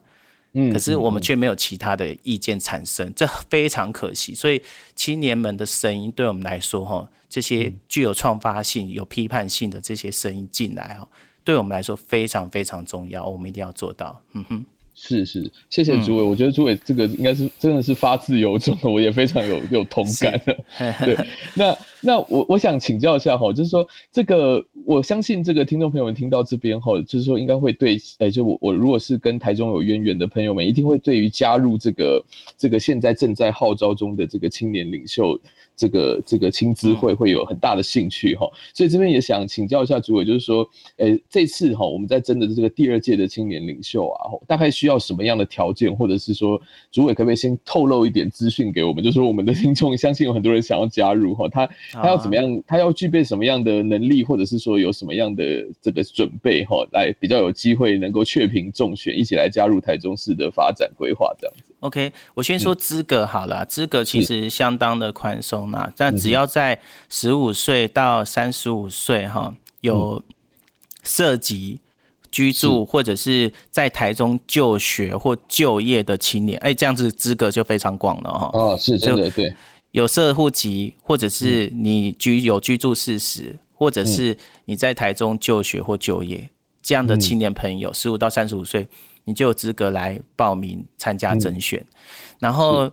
[0.52, 4.35] 嗯，可是我们却没有其他的意见产生，这非常可惜。
[4.35, 4.61] 所以
[4.94, 11.09] 青年们的声音对我们来说，哈，这些具有创发性、有批判性的这些声音进来，哈，
[11.42, 14.20] 对我们来说非常非常重要，我们一定要做到。
[14.35, 14.66] 嗯哼。
[14.98, 16.24] 是是，谢谢主委。
[16.24, 20.56] 嗯、我觉得主委这个应该是真的是发自由衷的，我也非常有有同感的。
[21.04, 21.16] 对，
[21.54, 32.24] 那那我我想请教一下哈，就是说这个我相信这个听众朋友们听到这边哈，就是说应该会对，哎，就我我如果是跟台中有渊源的朋友们，一定会对于加入这个
[32.56, 35.38] 这个现在正在号召中的这个青年领袖。
[35.76, 46.60] 这个这个青资会会有很大的兴趣哈，所以这边也想请教一下主委，就是说，诶，这次哈我们在征的这个第二届的青年领袖啊，大概需要什么样的条件，或者是说，
[46.90, 49.04] 主委可不可以先透露一点资讯给我们？
[49.04, 55.44] 就是说，我们的听众相信有很多人想要加入哈，他他要怎么样，他要具备什么样的能力，或者是说有什么样的
[55.82, 61.65] 这个准备哈，来比较有机会能够确评中选，一起来加入台中市的发展规划这样子。
[61.87, 66.77] OK，我先说资格好了，资格其实相当的宽松嘛，但只要在
[67.09, 70.20] 十五岁到三十五岁哈，有
[71.05, 71.79] 涉及
[72.33, 78.51] 居住或者是在台中就学或就业的青年，哎，这样子资格就非常广了哈。
[78.53, 79.55] 哦，是真的对，
[79.92, 86.51] 有社户籍或者是你居有居住事实，或者是你在台中就学或就业
[86.83, 88.88] 这样的青年朋友，十五到三十五岁。
[89.26, 91.86] 你就有资格来报名参加甄选，嗯、
[92.38, 92.88] 然后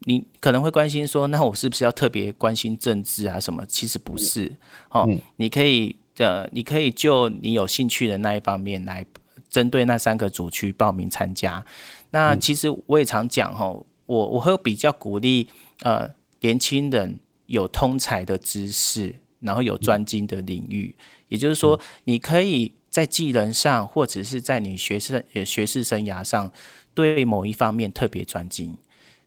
[0.00, 3.64] 你可能会关心说，那我是不是要特别关心政治啊什么？
[3.66, 4.52] 其实不是，
[4.90, 9.06] 哦，嗯、你可以呃，你可以就你有兴趣的那一方面来
[9.48, 11.64] 针对那三个组去报名参加。
[12.10, 13.66] 那其实我也常讲哈，
[14.06, 15.48] 我我会比较鼓励
[15.82, 20.92] 呃年轻人有通才的知识，然后有专精的领域，
[21.28, 22.72] 也就是说你可以。
[22.96, 26.50] 在技能上，或者是在你学生呃学士生涯上，
[26.94, 28.74] 对某一方面特别专精，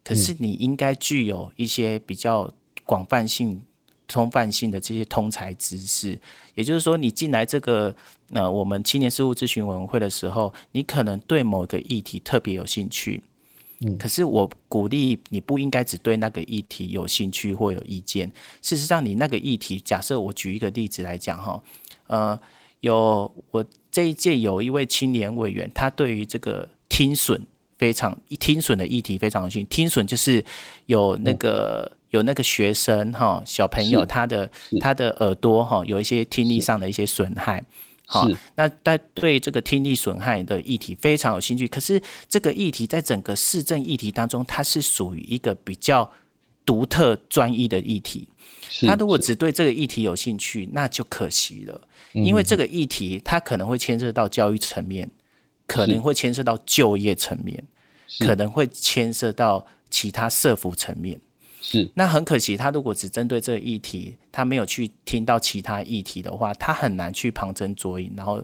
[0.02, 2.52] 可是你应该具有一些比较
[2.84, 3.62] 广泛性、
[4.08, 6.18] 通泛性的这些通才知识。
[6.56, 7.94] 也就是说，你进来这个
[8.32, 13.22] 呃我们青年事务咨询委员会的时候，你可能对某个议题特别有兴趣，
[13.82, 18.32] 嗯，可是我鼓励你不应该只对那个议题有兴趣或有意见。
[18.62, 21.62] 事实上，你那个议题，假设我举一个例子来讲哈，
[22.08, 22.40] 呃。
[22.80, 27.46] 有我这一届有一位青年委员，他对于这个听损
[27.78, 29.68] 非常听损的议题非常有兴趣。
[29.68, 30.44] 听损就是
[30.86, 37.62] 有那个、嗯、有那个学生哈小朋友他的他的耳朵哈有一些听力上的一些损害，
[38.06, 41.68] 好，那他对这个听力损害的议题非常有兴趣。
[41.68, 46.10] 可是这个议题在整个市政议题当中，它是属于一个比较
[46.64, 48.28] 独特专一的议题。
[48.86, 51.80] 他如果只对这个议题有兴趣，那就可惜了。
[52.12, 55.08] 因为这个议题，它可能会牵涉到教育层面，
[55.66, 57.62] 可能会牵涉到就业层面，
[58.20, 61.20] 可能会牵涉到其他社福层面。
[61.62, 68.42] 是，那很可惜，他如果只针对这个议题，他没有去听到其他议题的话，他很难去旁征博引，然后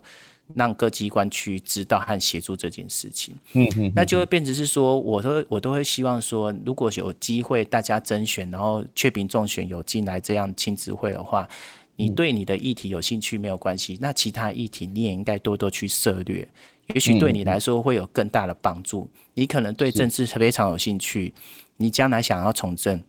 [0.54, 3.34] 让各机关去知道和协助这件事情。
[3.54, 11.48] 嗯嗯，那就会变成是说，我都我都会希望说，如果有机会大家甄选，然后确评中选有进来这样亲子会的话，
[11.96, 16.46] 你对你的议题有兴趣没有关系，那其他议题你也应该多多去涉略，
[16.94, 19.08] 也许对你来说会有更大的帮助。
[19.34, 21.34] 你可能对政治非常有兴趣，
[21.76, 23.02] 你将来想要从政。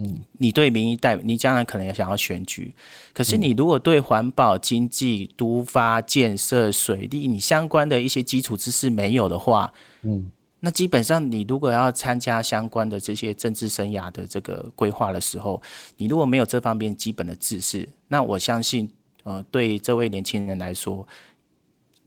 [0.00, 2.72] 嗯，你对民意代表，你将来可能也想要选举，
[3.12, 9.72] 可是你如果对环保、经济、都发建设、水利，你相关的一些基础知识没有的话，
[10.02, 15.60] 嗯，那基本上你如果要参加相关的这些政治生涯的这个规划的时候，
[15.96, 18.90] 你如果没有这方面基本的知识，那我相信，
[19.24, 21.06] 呃，对这位年轻人来说。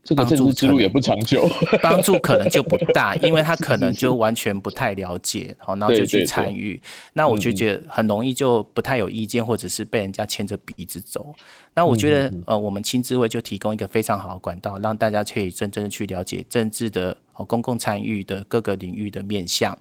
[0.04, 1.48] 这个政治之路也不长久，
[1.80, 11.32] 帮助可能就不大， 因为他可能就完全不太了解，好，然后就去参与，那我就觉得很容易就不太有意见，或者是被人家牵着鼻子走。
[11.72, 19.78] 那我觉得，呃，我们亲智会就提供一个非常好的管道，让大家可以真正的去了解政治的、公共参与的各个领域的面向。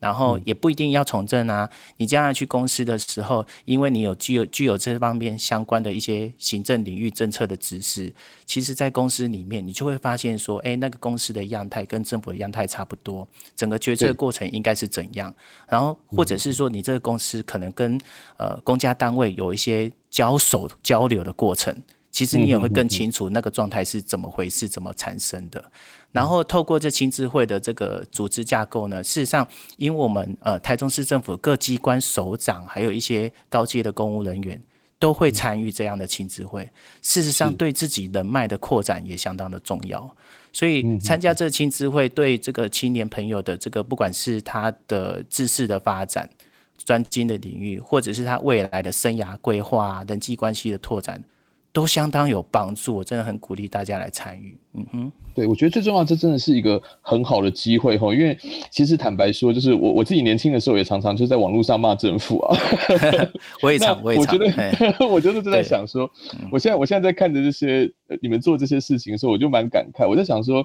[0.00, 8.12] 然后也不一定要从政啊，你将来去公司的时候，因为你有具有具有这方面相关的一些行政领域政策的知识，
[8.44, 15.34] 其实，在公司里面，你就会发现说，哎，那个公司的样态跟政府的样态差不多，整个决策过程应该是怎样？
[15.66, 17.98] 然后，或者是说，你这个公司可能跟
[18.36, 21.74] 呃公家单位有一些交手交流的过程，
[22.10, 25.64] 其实你也会更清楚那个状态是怎么回事，怎么产生的。
[26.14, 29.44] 然后透过这亲智会的这个组织架构呢，事实上，
[29.76, 34.62] 因为我们呃台中市政府各机关首长，还有一些高阶的公务人员
[35.00, 36.70] 都会参与这样的亲智会。
[37.02, 40.08] 事实上，对自己人脉的扩展也相当的重要。
[40.52, 46.30] 所以参加这亲智会，对这个青年朋友的这个不管是他的知识的发展、
[46.78, 51.20] 专精的领域，或者是他未来的生涯规划、人际关系的拓展。
[51.74, 54.56] 都相当有帮助，我真的很鼓励大家来参与。
[54.74, 58.14] 嗯哼，对，我觉得最重要，这真的是一个很好的机会哈。
[58.14, 58.38] 因为
[58.70, 62.56] 其实坦白说，就是我我自己年轻的时候也常常就在网络上骂政府啊。
[63.60, 64.38] 我也常，我也常。
[64.38, 66.08] 我觉得， 我就是在想说，
[66.52, 67.90] 我现在我现在在看着这些
[68.22, 70.08] 你们做这些事情的时候，我就蛮感慨。
[70.08, 70.64] 我在想说，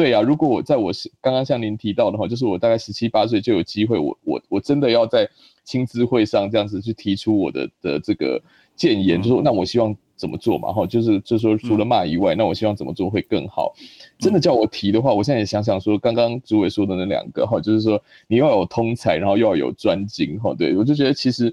[0.00, 5.28] 对啊，如果我在我刚刚像您提到的话，就是我大概十七八岁就有机会，我我我真的要在
[5.62, 8.40] 亲智会上这样子去提出我的的这个
[8.74, 9.94] 建言，嗯、就说那我希望。
[10.20, 10.70] 怎么做嘛？
[10.70, 13.72] 哈，就是就是说，除了骂以外，嗯，那我希望怎么做会更好？
[14.18, 20.54] 真的叫我提的话，我现在也想想说，刚刚主委说的那两个哈，就是说你要有通才，然后又要有专精哈。
[20.54, 21.50] 对，我就觉得其实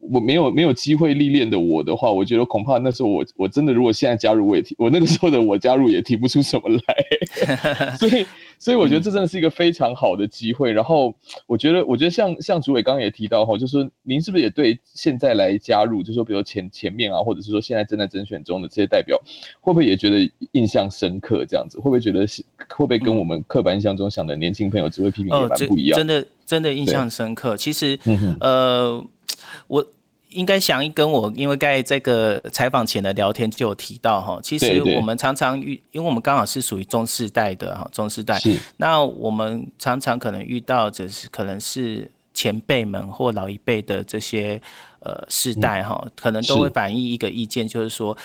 [0.00, 8.26] 我没有没有机会历练的我的话，我觉得恐怕那时候我我真的如果现在加入我也提，我那个时候的我加入也提不出什么来， 所以。
[8.60, 10.70] 所以我觉得这真的是一个非常好的机会。
[10.70, 11.12] 然后
[11.46, 19.18] 我觉得，我觉得像像主委刚刚也提到哈，就是您是不是也对现在来加入，就是说比如前前面啊，或者是说现在正在甄选中的这些代表，
[19.60, 21.44] 会不会也觉得印象深刻？
[21.44, 22.26] 这样子会不会觉得
[22.68, 25.96] 会不会跟我们刻板印象中想的年轻朋友只会批评也蛮不一样？
[25.96, 27.56] 真的真的印象深刻。
[27.56, 27.98] 其实
[28.40, 29.02] 呃，
[29.66, 29.84] 我。
[30.30, 38.40] 应该想一跟我，因为在这个采访前的聊天就有提到哈，其实我们常常遇，因为我们刚好是属于中世代的哈，中世代，
[38.76, 44.60] 那我们常常可能遇到就是可能是前辈们或老一辈的这些
[45.00, 48.16] 呃世代哈，可能都会反映一个意见，就是说。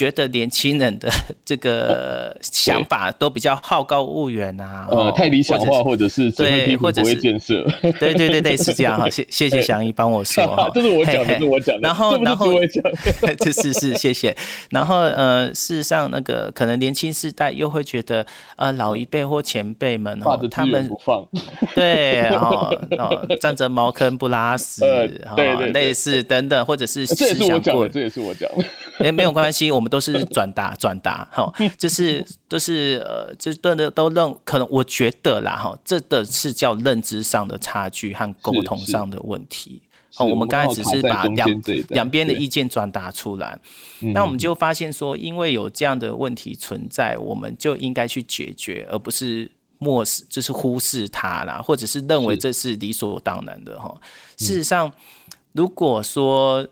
[0.00, 1.12] 觉得年轻人的
[1.44, 7.62] 这个想法都比较好高骛远啊，呃，太理想化，或者是对，或者是建设，
[7.98, 9.10] 对对对对，是这样哈。
[9.10, 11.82] 谢谢谢祥一帮我说哈，这是我讲的，是我讲的。
[11.82, 12.46] 然后然后
[13.40, 14.34] 这是是谢谢。
[14.70, 18.24] 然后呃，事实上那个可能年轻世代又会觉得
[18.56, 21.28] 呃老一辈或前辈们哈，他们不放，
[21.76, 28.64] 对，哦哦，站着茅坑不拉屎，对对，类似等等，或者是这也是我讲的，这也是我讲的。
[29.00, 39.82] 哎，没有关系，我们都是 转达转达，哈，就是 都是呃，就都都都认，可能我觉得啦，哈，这的是叫认知上的差距和沟通上的问题。
[40.16, 41.48] 哦，我们刚才只是把两
[41.90, 43.56] 两边的意见转达出来，
[44.00, 49.48] 那我们就发现说，因为有这样的问题存在，我们就应该去解决，而不是
[49.78, 53.94] 漠视，就是忽视它啦，或者是认为这是理所当然的哈。
[54.36, 54.92] 事实上，
[55.52, 56.66] 如果说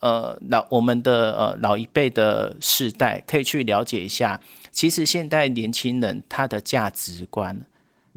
[0.00, 7.60] 呃，老我们的呃老一辈的世代可以去了解一下，其实现代年轻人他的价值观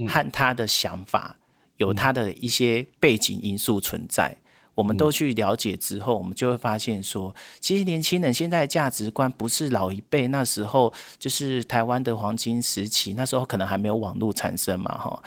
[0.07, 1.35] 和他的想法
[1.77, 4.37] 有他的一些背景因素存在，
[4.75, 15.23] 我们都去了解之后，我们就会发现说，其实年轻人现在的价值观不是老一辈那时候就是台湾的黄金时期，那时候可能还没有网络产生嘛，哈，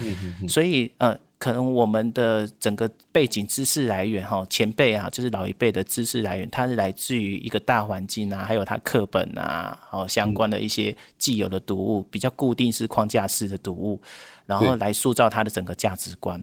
[0.49, 1.19] 所以呃。
[1.45, 14.01] 可能我们的整个背景知识来源哈，前辈啊，就是老一辈的知识来源，它是来自于一个大环境啊，还有它课本啊，好相关的一些既有的读物，比较固定式框架式的读物，
[14.47, 16.43] 然后来塑造他的整个价值观。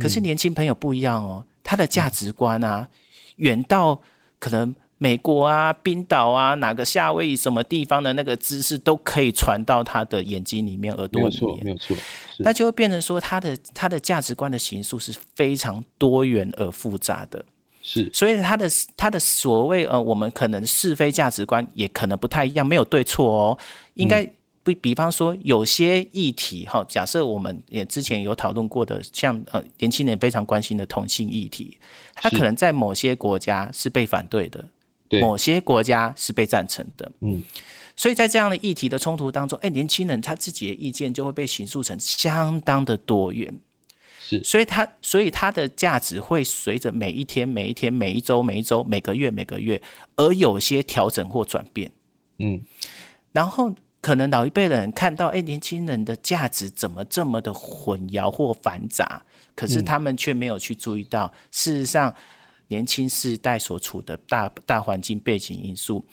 [0.00, 2.88] 可是年轻朋友不一样哦，他的价值观啊，
[3.36, 4.00] 远到
[4.38, 4.74] 可能。
[4.98, 11.96] 美国啊，冰岛啊，哪个夏威夷什么地方的那个知识都可以传到他的眼睛里面、耳朵里面，没有错，没有错。
[12.38, 17.44] 那就会变成说，他的他的价值观的形塑是非常多元而复杂的。
[17.80, 23.58] 是，所以他的他的所谓呃，我们可能是非价值观也可能不太一样，没有对错哦。
[23.94, 24.28] 应该
[24.64, 31.78] 比比方说，有些议题哈，假设我们也之前有讨论过的，像呃年轻人非常关心的同性议题，
[32.14, 34.64] 他可能在某些国家是被反对的。
[35.22, 37.42] 某些国家是被赞成的，嗯，
[37.96, 43.58] 所以在这样的议题的冲突当中，哎，年轻人他自己的意见就会被形塑成相当的多元，
[44.20, 49.80] 是，所以他所以他的价值会随着每一天、每一天、每一周、每一周、每个月、每个月
[50.16, 51.90] 而有些调整或转变，
[52.38, 52.60] 嗯，
[53.32, 59.22] 然后可能老一辈的人看到，哎，年轻人的价值怎么这么的混淆或繁杂，
[59.54, 62.14] 可是他们却没有去注意到，事实上。
[62.68, 66.04] 年轻世代所处的大大环境背景因素，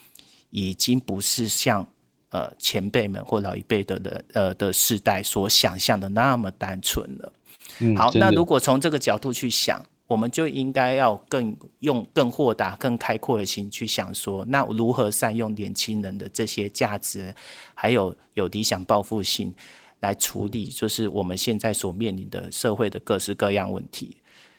[0.49, 1.88] 已经不是像
[2.30, 7.34] 呃前辈们或老一辈的人呃的世代所想象的那么单纯了。
[7.80, 17.34] 嗯，好，那如果从这个角度去想，我们就应该要更用更豁达、更开阔的心去想说，那如何善用年轻人的这些价值，
[17.74, 19.53] 还有有理想抱负性
[20.01, 24.16] 来处理，就是我们现在所面临的社会的各式各样问题。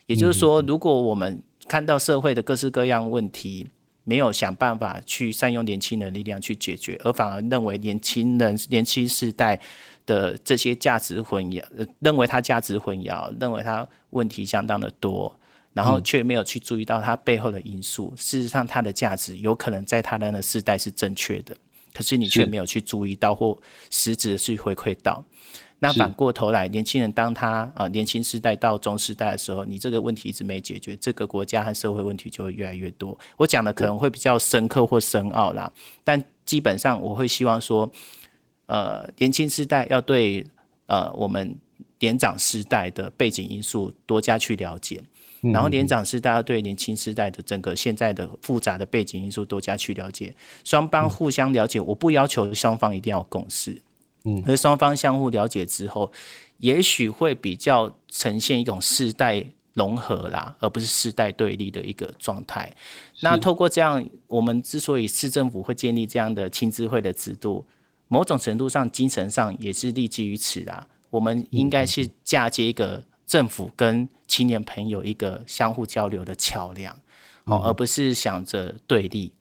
[0.07, 3.69] 也就是说，如果我们看到社会的各式各样问题，
[4.05, 9.61] 没有想办法去善用年轻人力量去解决，而反而认为年轻人、年轻世代
[10.07, 11.63] 的这些价值混淆，
[11.99, 15.37] 认为他价值混淆，认为他问题相当的多，
[15.73, 18.13] 然后却没有去注意到他背后的因素。
[18.13, 21.57] 嗯、事实上，他的价值有可能在他的那个世代是正确的，
[21.93, 23.59] 可是你却没有去注意到或
[23.91, 25.25] 实质的去回馈到。
[25.79, 33.17] 那反过头来，年轻人当他啊年轻时代到中时代的时候，你这个问题一直没解决，这个国家和社会问题就会越来越多。
[33.37, 35.71] 我讲的可能会比较深刻或深奥啦，
[36.03, 37.91] 但基本上我会希望说，
[38.67, 40.47] 呃，年轻时代要对
[40.87, 41.55] 呃我们
[41.99, 45.03] 年长时代的背景因素多加去了解，
[45.43, 53.83] 然后年长世代要对年轻时代的整个现在的复杂的背景因素多加去了解，双方互相了解，我不要求双方一定要有共识。
[54.27, 56.13] 嗯，和双方相互了解之后，
[56.59, 62.71] 也许会比较呈现一种世代融合啦，而不是世代对立的一个状态。
[63.21, 67.65] 那透过这样，我们之所以市政府会建立这样的青咨会的制度，
[68.09, 70.87] 某种程度上精神上也是立基于此啦。
[71.11, 76.93] 我们应该是嫁接一个政府跟青年朋友一个相互交流的桥梁，
[77.45, 79.33] 哦，而不是想着对立。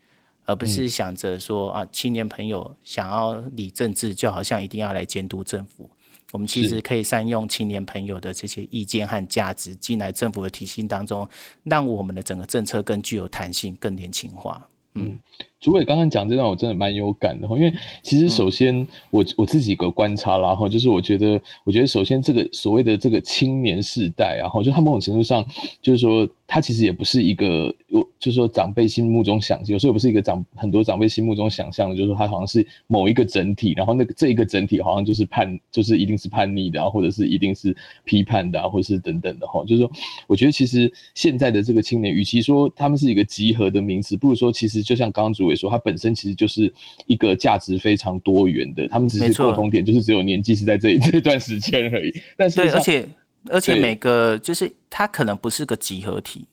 [0.45, 5.89] 而不是想着说啊，青年朋友想要理政治，就好像一定要来监督政府。
[6.31, 11.27] 我们其实可以善用青年朋友的这些意见和价值进来政府的体系当中，
[11.63, 14.67] 让我们的整个政策更具有弹性、更年轻化。
[14.95, 15.17] 嗯。
[15.65, 25.43] 主委刚刚讲这段，我真的蛮有感的，因为其实首先我我自己一个观察，然后就是我觉得，我觉得首先这个所谓的这个青年世代，然后就他某种程度上
[25.81, 27.73] 就是说，他其实也不是一个，
[28.19, 39.91] 就是说长辈心目中想，有时候也不是一个长很多长辈心目中想象的，就是说他好像是某一个整体，然后那个这一个整体好像就是叛，就是一定是叛逆的啊，或者是一定是批判的啊，或者是等等的哈，就是说，
[40.27, 45.54] 我觉得其实现在的这个青年，与其说他们是一个集合的名词，不如说其实就像刚刚主委。
[45.55, 46.71] 说它本身其实就是
[47.07, 52.13] 一个价值非常多元的，他们只是共同点，就是只有年纪是在这 这段时间而已。
[52.37, 53.07] 但是，对，而且
[53.49, 56.45] 而且每个就是它可能不是个集合体，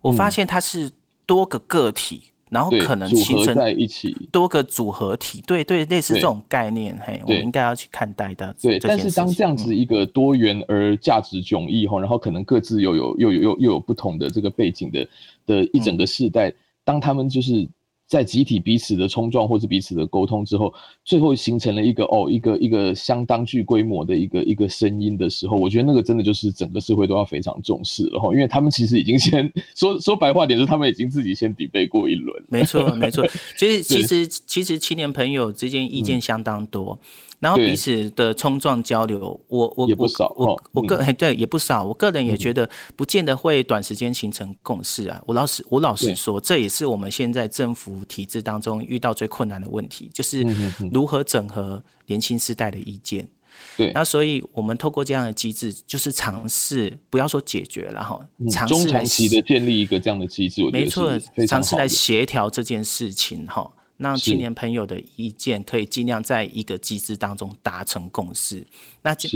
[0.00, 0.90] 我发现它是
[1.26, 5.42] 多个个体，然后可能组合在一起，多个组合体。
[5.46, 8.54] 对对，类似这种概念，嘿，我们应该要去看待的。
[8.60, 15.08] 对，但是当这样子一个多元而价值迥异后，然后可能各自又有又有又又有不同的这个背景的
[15.46, 16.52] 的一整个世代，
[16.84, 17.68] 当他们就是。
[18.10, 32.42] 在集体彼此的冲撞或者彼此的沟通之后，最后形成了一个哦，一个一个相当具规模的一个一个声音的时候，我觉得那个真的就是整个社会都要非常重视了哈，因为他们其实已经先说说白话点，就是他们已经自己先 debate 过一轮。
[32.48, 33.24] 没错，没错，
[33.56, 36.98] 其实其实其实青年朋友之间意见相当多。
[37.00, 39.18] 嗯然后彼此的冲撞交流，
[39.48, 45.20] 我我我我我个人对也不少，我个人也觉得不见得会短时间形成共识啊。
[45.26, 50.46] 我老实我老实说，这也是我们现在政府体制当中遇到最困难的问题，就是
[50.92, 53.26] 如何整合年轻世代的意见，
[53.74, 58.20] 对，那所以我们透过这样的机制，就是尝试不要说解决了哈，
[58.50, 61.18] 尝试、嗯、中长期的建立一个这样的机制，没错，
[61.48, 63.70] 尝试来协调这件事情哈，
[64.00, 68.66] 让青年朋友的意见可以尽量在一个机制当中达成共识。
[69.02, 69.28] 那这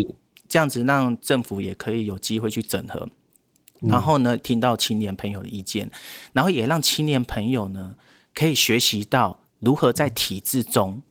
[0.49, 3.09] 这样子让政府也可以有机会去整合，
[3.81, 5.91] 然后呢，听到青年朋友的意见，
[6.33, 7.95] 然后也让青年朋友呢
[8.35, 11.03] 可以学习到如何在体制中。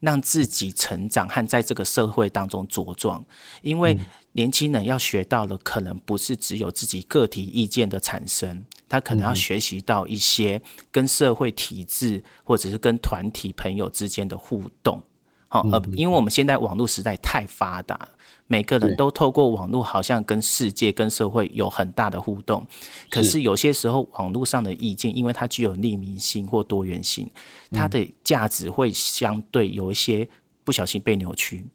[0.00, 3.24] 让自己成长和在这个社会当中茁壮，
[3.62, 3.98] 因为
[4.32, 15.02] 年轻人要学到的可能不是只有自己个体意见的产生，他可能要学习到一些跟社会体制或者是跟团体朋友之间的互动。
[15.48, 18.08] 好，呃，因为我们现在网络时代太发达。
[18.48, 22.64] 每个人都透过网络，好像跟世界、跟社会有很大的互动。
[23.10, 27.28] 可是有些时候，网络上的意见，因为它具有匿名性或多元性，
[27.72, 30.28] 它的价值会相对有一些
[30.62, 31.66] 不小心被扭曲。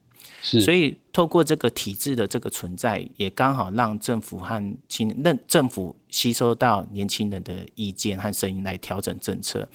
[0.42, 9.68] 是，所以透过这个体制的这个存在，也刚好让政府和青那政府吸收到年轻人的意见和声音来调整政策。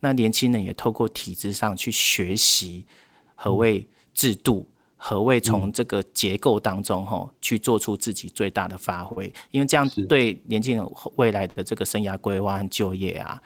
[0.00, 2.86] 那年轻人也透过体制上去学习
[3.34, 4.66] 何谓制度。
[5.00, 9.32] 何谓从这个结构当中哈去做出自己最大的发挥？
[9.52, 10.84] 因为这样对年轻人
[11.14, 13.40] 未来的这个生涯规划和就业啊，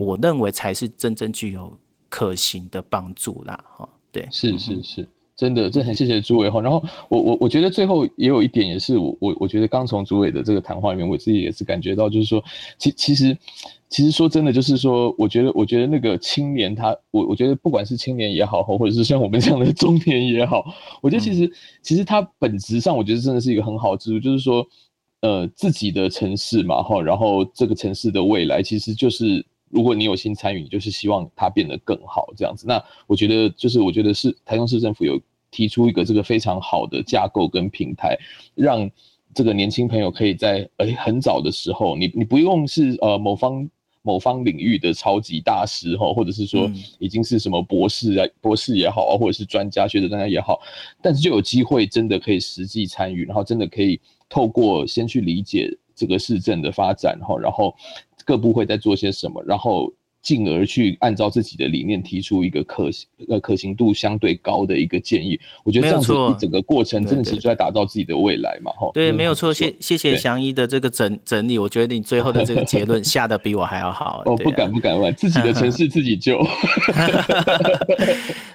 [0.00, 1.72] 我认为才是真正具有
[2.08, 3.62] 可行的帮助啦。
[3.76, 6.60] 哈，对，是是是，真的，真的很谢谢朱伟哈。
[6.60, 12.42] 然后我我我觉得最后也有一点，也是我我我觉得刚从朱伟的这个谈话里面，我自己也是感觉到，就是说，
[12.78, 13.36] 其其实。
[13.90, 20.64] 其实说真的，就是说，我觉得，我觉得那个青年他，我我觉得不管是青年也好，或者是像我们这样的中年也好，
[21.00, 24.66] 我觉得其实其实他本质上，我觉得真的是一个很好之处，就是说，
[25.20, 32.64] 呃，自己的城市嘛，哈，然后这个城市的未来，其实就是如果你有心参与，你就是希望它变得更好这样子。
[32.66, 35.20] 那我觉得，就是我觉得是台中市政府有
[35.50, 38.16] 提出一个这个非常好的架构跟平台，
[38.54, 38.90] 让
[39.34, 43.68] 这个年轻朋友可以在哎很早的时候，你你不用是呃某方。
[44.06, 50.60] 某方领域的超级大师哈，或者是说已经是什么博士啊，博士也好，或者是专家学者专家也好，
[51.00, 53.98] 但是就有机会真的可以实际参与，然后真的可以
[54.28, 57.74] 透过先去理解这个市政的发展哈，然后
[58.24, 59.92] 各部会在做些什么，然后。
[60.24, 68.90] 进而去按照自己的理念提出一个可行呃可行度相对高的一个建议，我觉得这样子一整个过程真的其实在打造自己的未来嘛哈。
[68.94, 74.22] 对，没有错，谢谢谢祥一的这个整整理，我觉得你最后的这个结论下的比我还要好。
[74.26, 76.42] 哦，不敢不敢问，自己的城市自己救。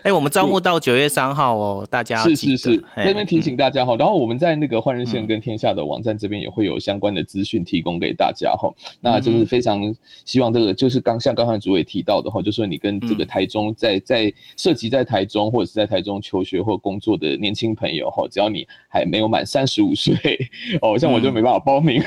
[0.01, 8.73] 哎，我们招募到九月三号哦，大家是是是，这边提醒大家哈，然后我们在那个换日线跟天下的网站这边也会有相关的资讯提供给大家哈。
[9.01, 9.95] 那就是非常
[10.25, 11.69] 希望这个就是刚像刚才。
[11.69, 20.15] 主委提到的话，就是说你跟这个台中在在涉及在台中或者是在台中求学或工作的年轻朋友哈，只要你还没有满三十五岁
[20.81, 22.01] 哦，像我就没办法报名。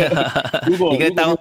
[0.66, 1.36] 如果你可以当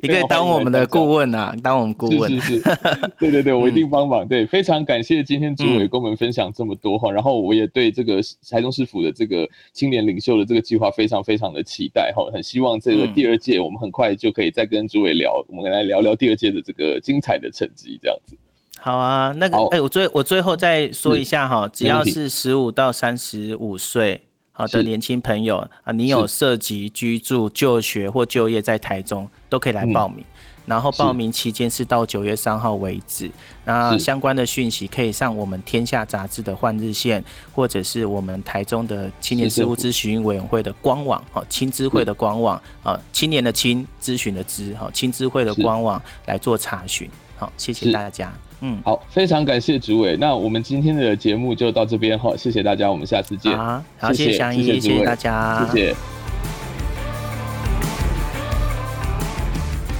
[0.00, 2.30] 你可以当我们的顾问啊，当我们顾问。
[2.30, 2.76] 是是是，
[3.18, 4.24] 对对对，我一定帮忙。
[4.28, 16.83] 对，非常感谢今天主委跟我们分享这么多哈，然后我也对这个台中市府的这个青年领袖的这个计划非常非常的期待哈，很希望这个第二届我们很快就可以再跟主委聊，我们来聊聊第二届的这个。
[17.00, 18.36] 精彩的成绩这样子，
[18.78, 24.20] 好啊，那个哎、欸，我最我最后再说一下哈，只要是十五到三十五岁
[24.52, 30.20] 好的年轻朋友啊，你有涉及居住、就学或就业在台中，都可以来报名。
[30.20, 30.33] 嗯、
[30.66, 33.30] 然后报名期间是到九月三号为止。
[33.64, 47.08] 那相关的讯息可以上我们天下杂志的换日线，或者是我们台中的青年事务咨询委员会的官网，哈，青知会的官网，啊，青年的青，咨询的咨，哈，青知会的官网来做查询。
[47.36, 48.32] 好，谢谢大家。
[48.60, 50.16] 嗯，好，非常感谢主委。
[50.16, 53.56] 那我们今天的节目就到这边哈，谢谢大家，我们下次见。
[53.56, 55.96] 好，好，谢谢祥一，谢谢大家，谢谢。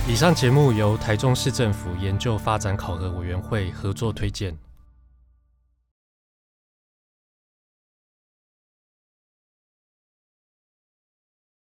[0.06, 4.54] 以上节目由台中市政府研究发展考核委员会合作推荐。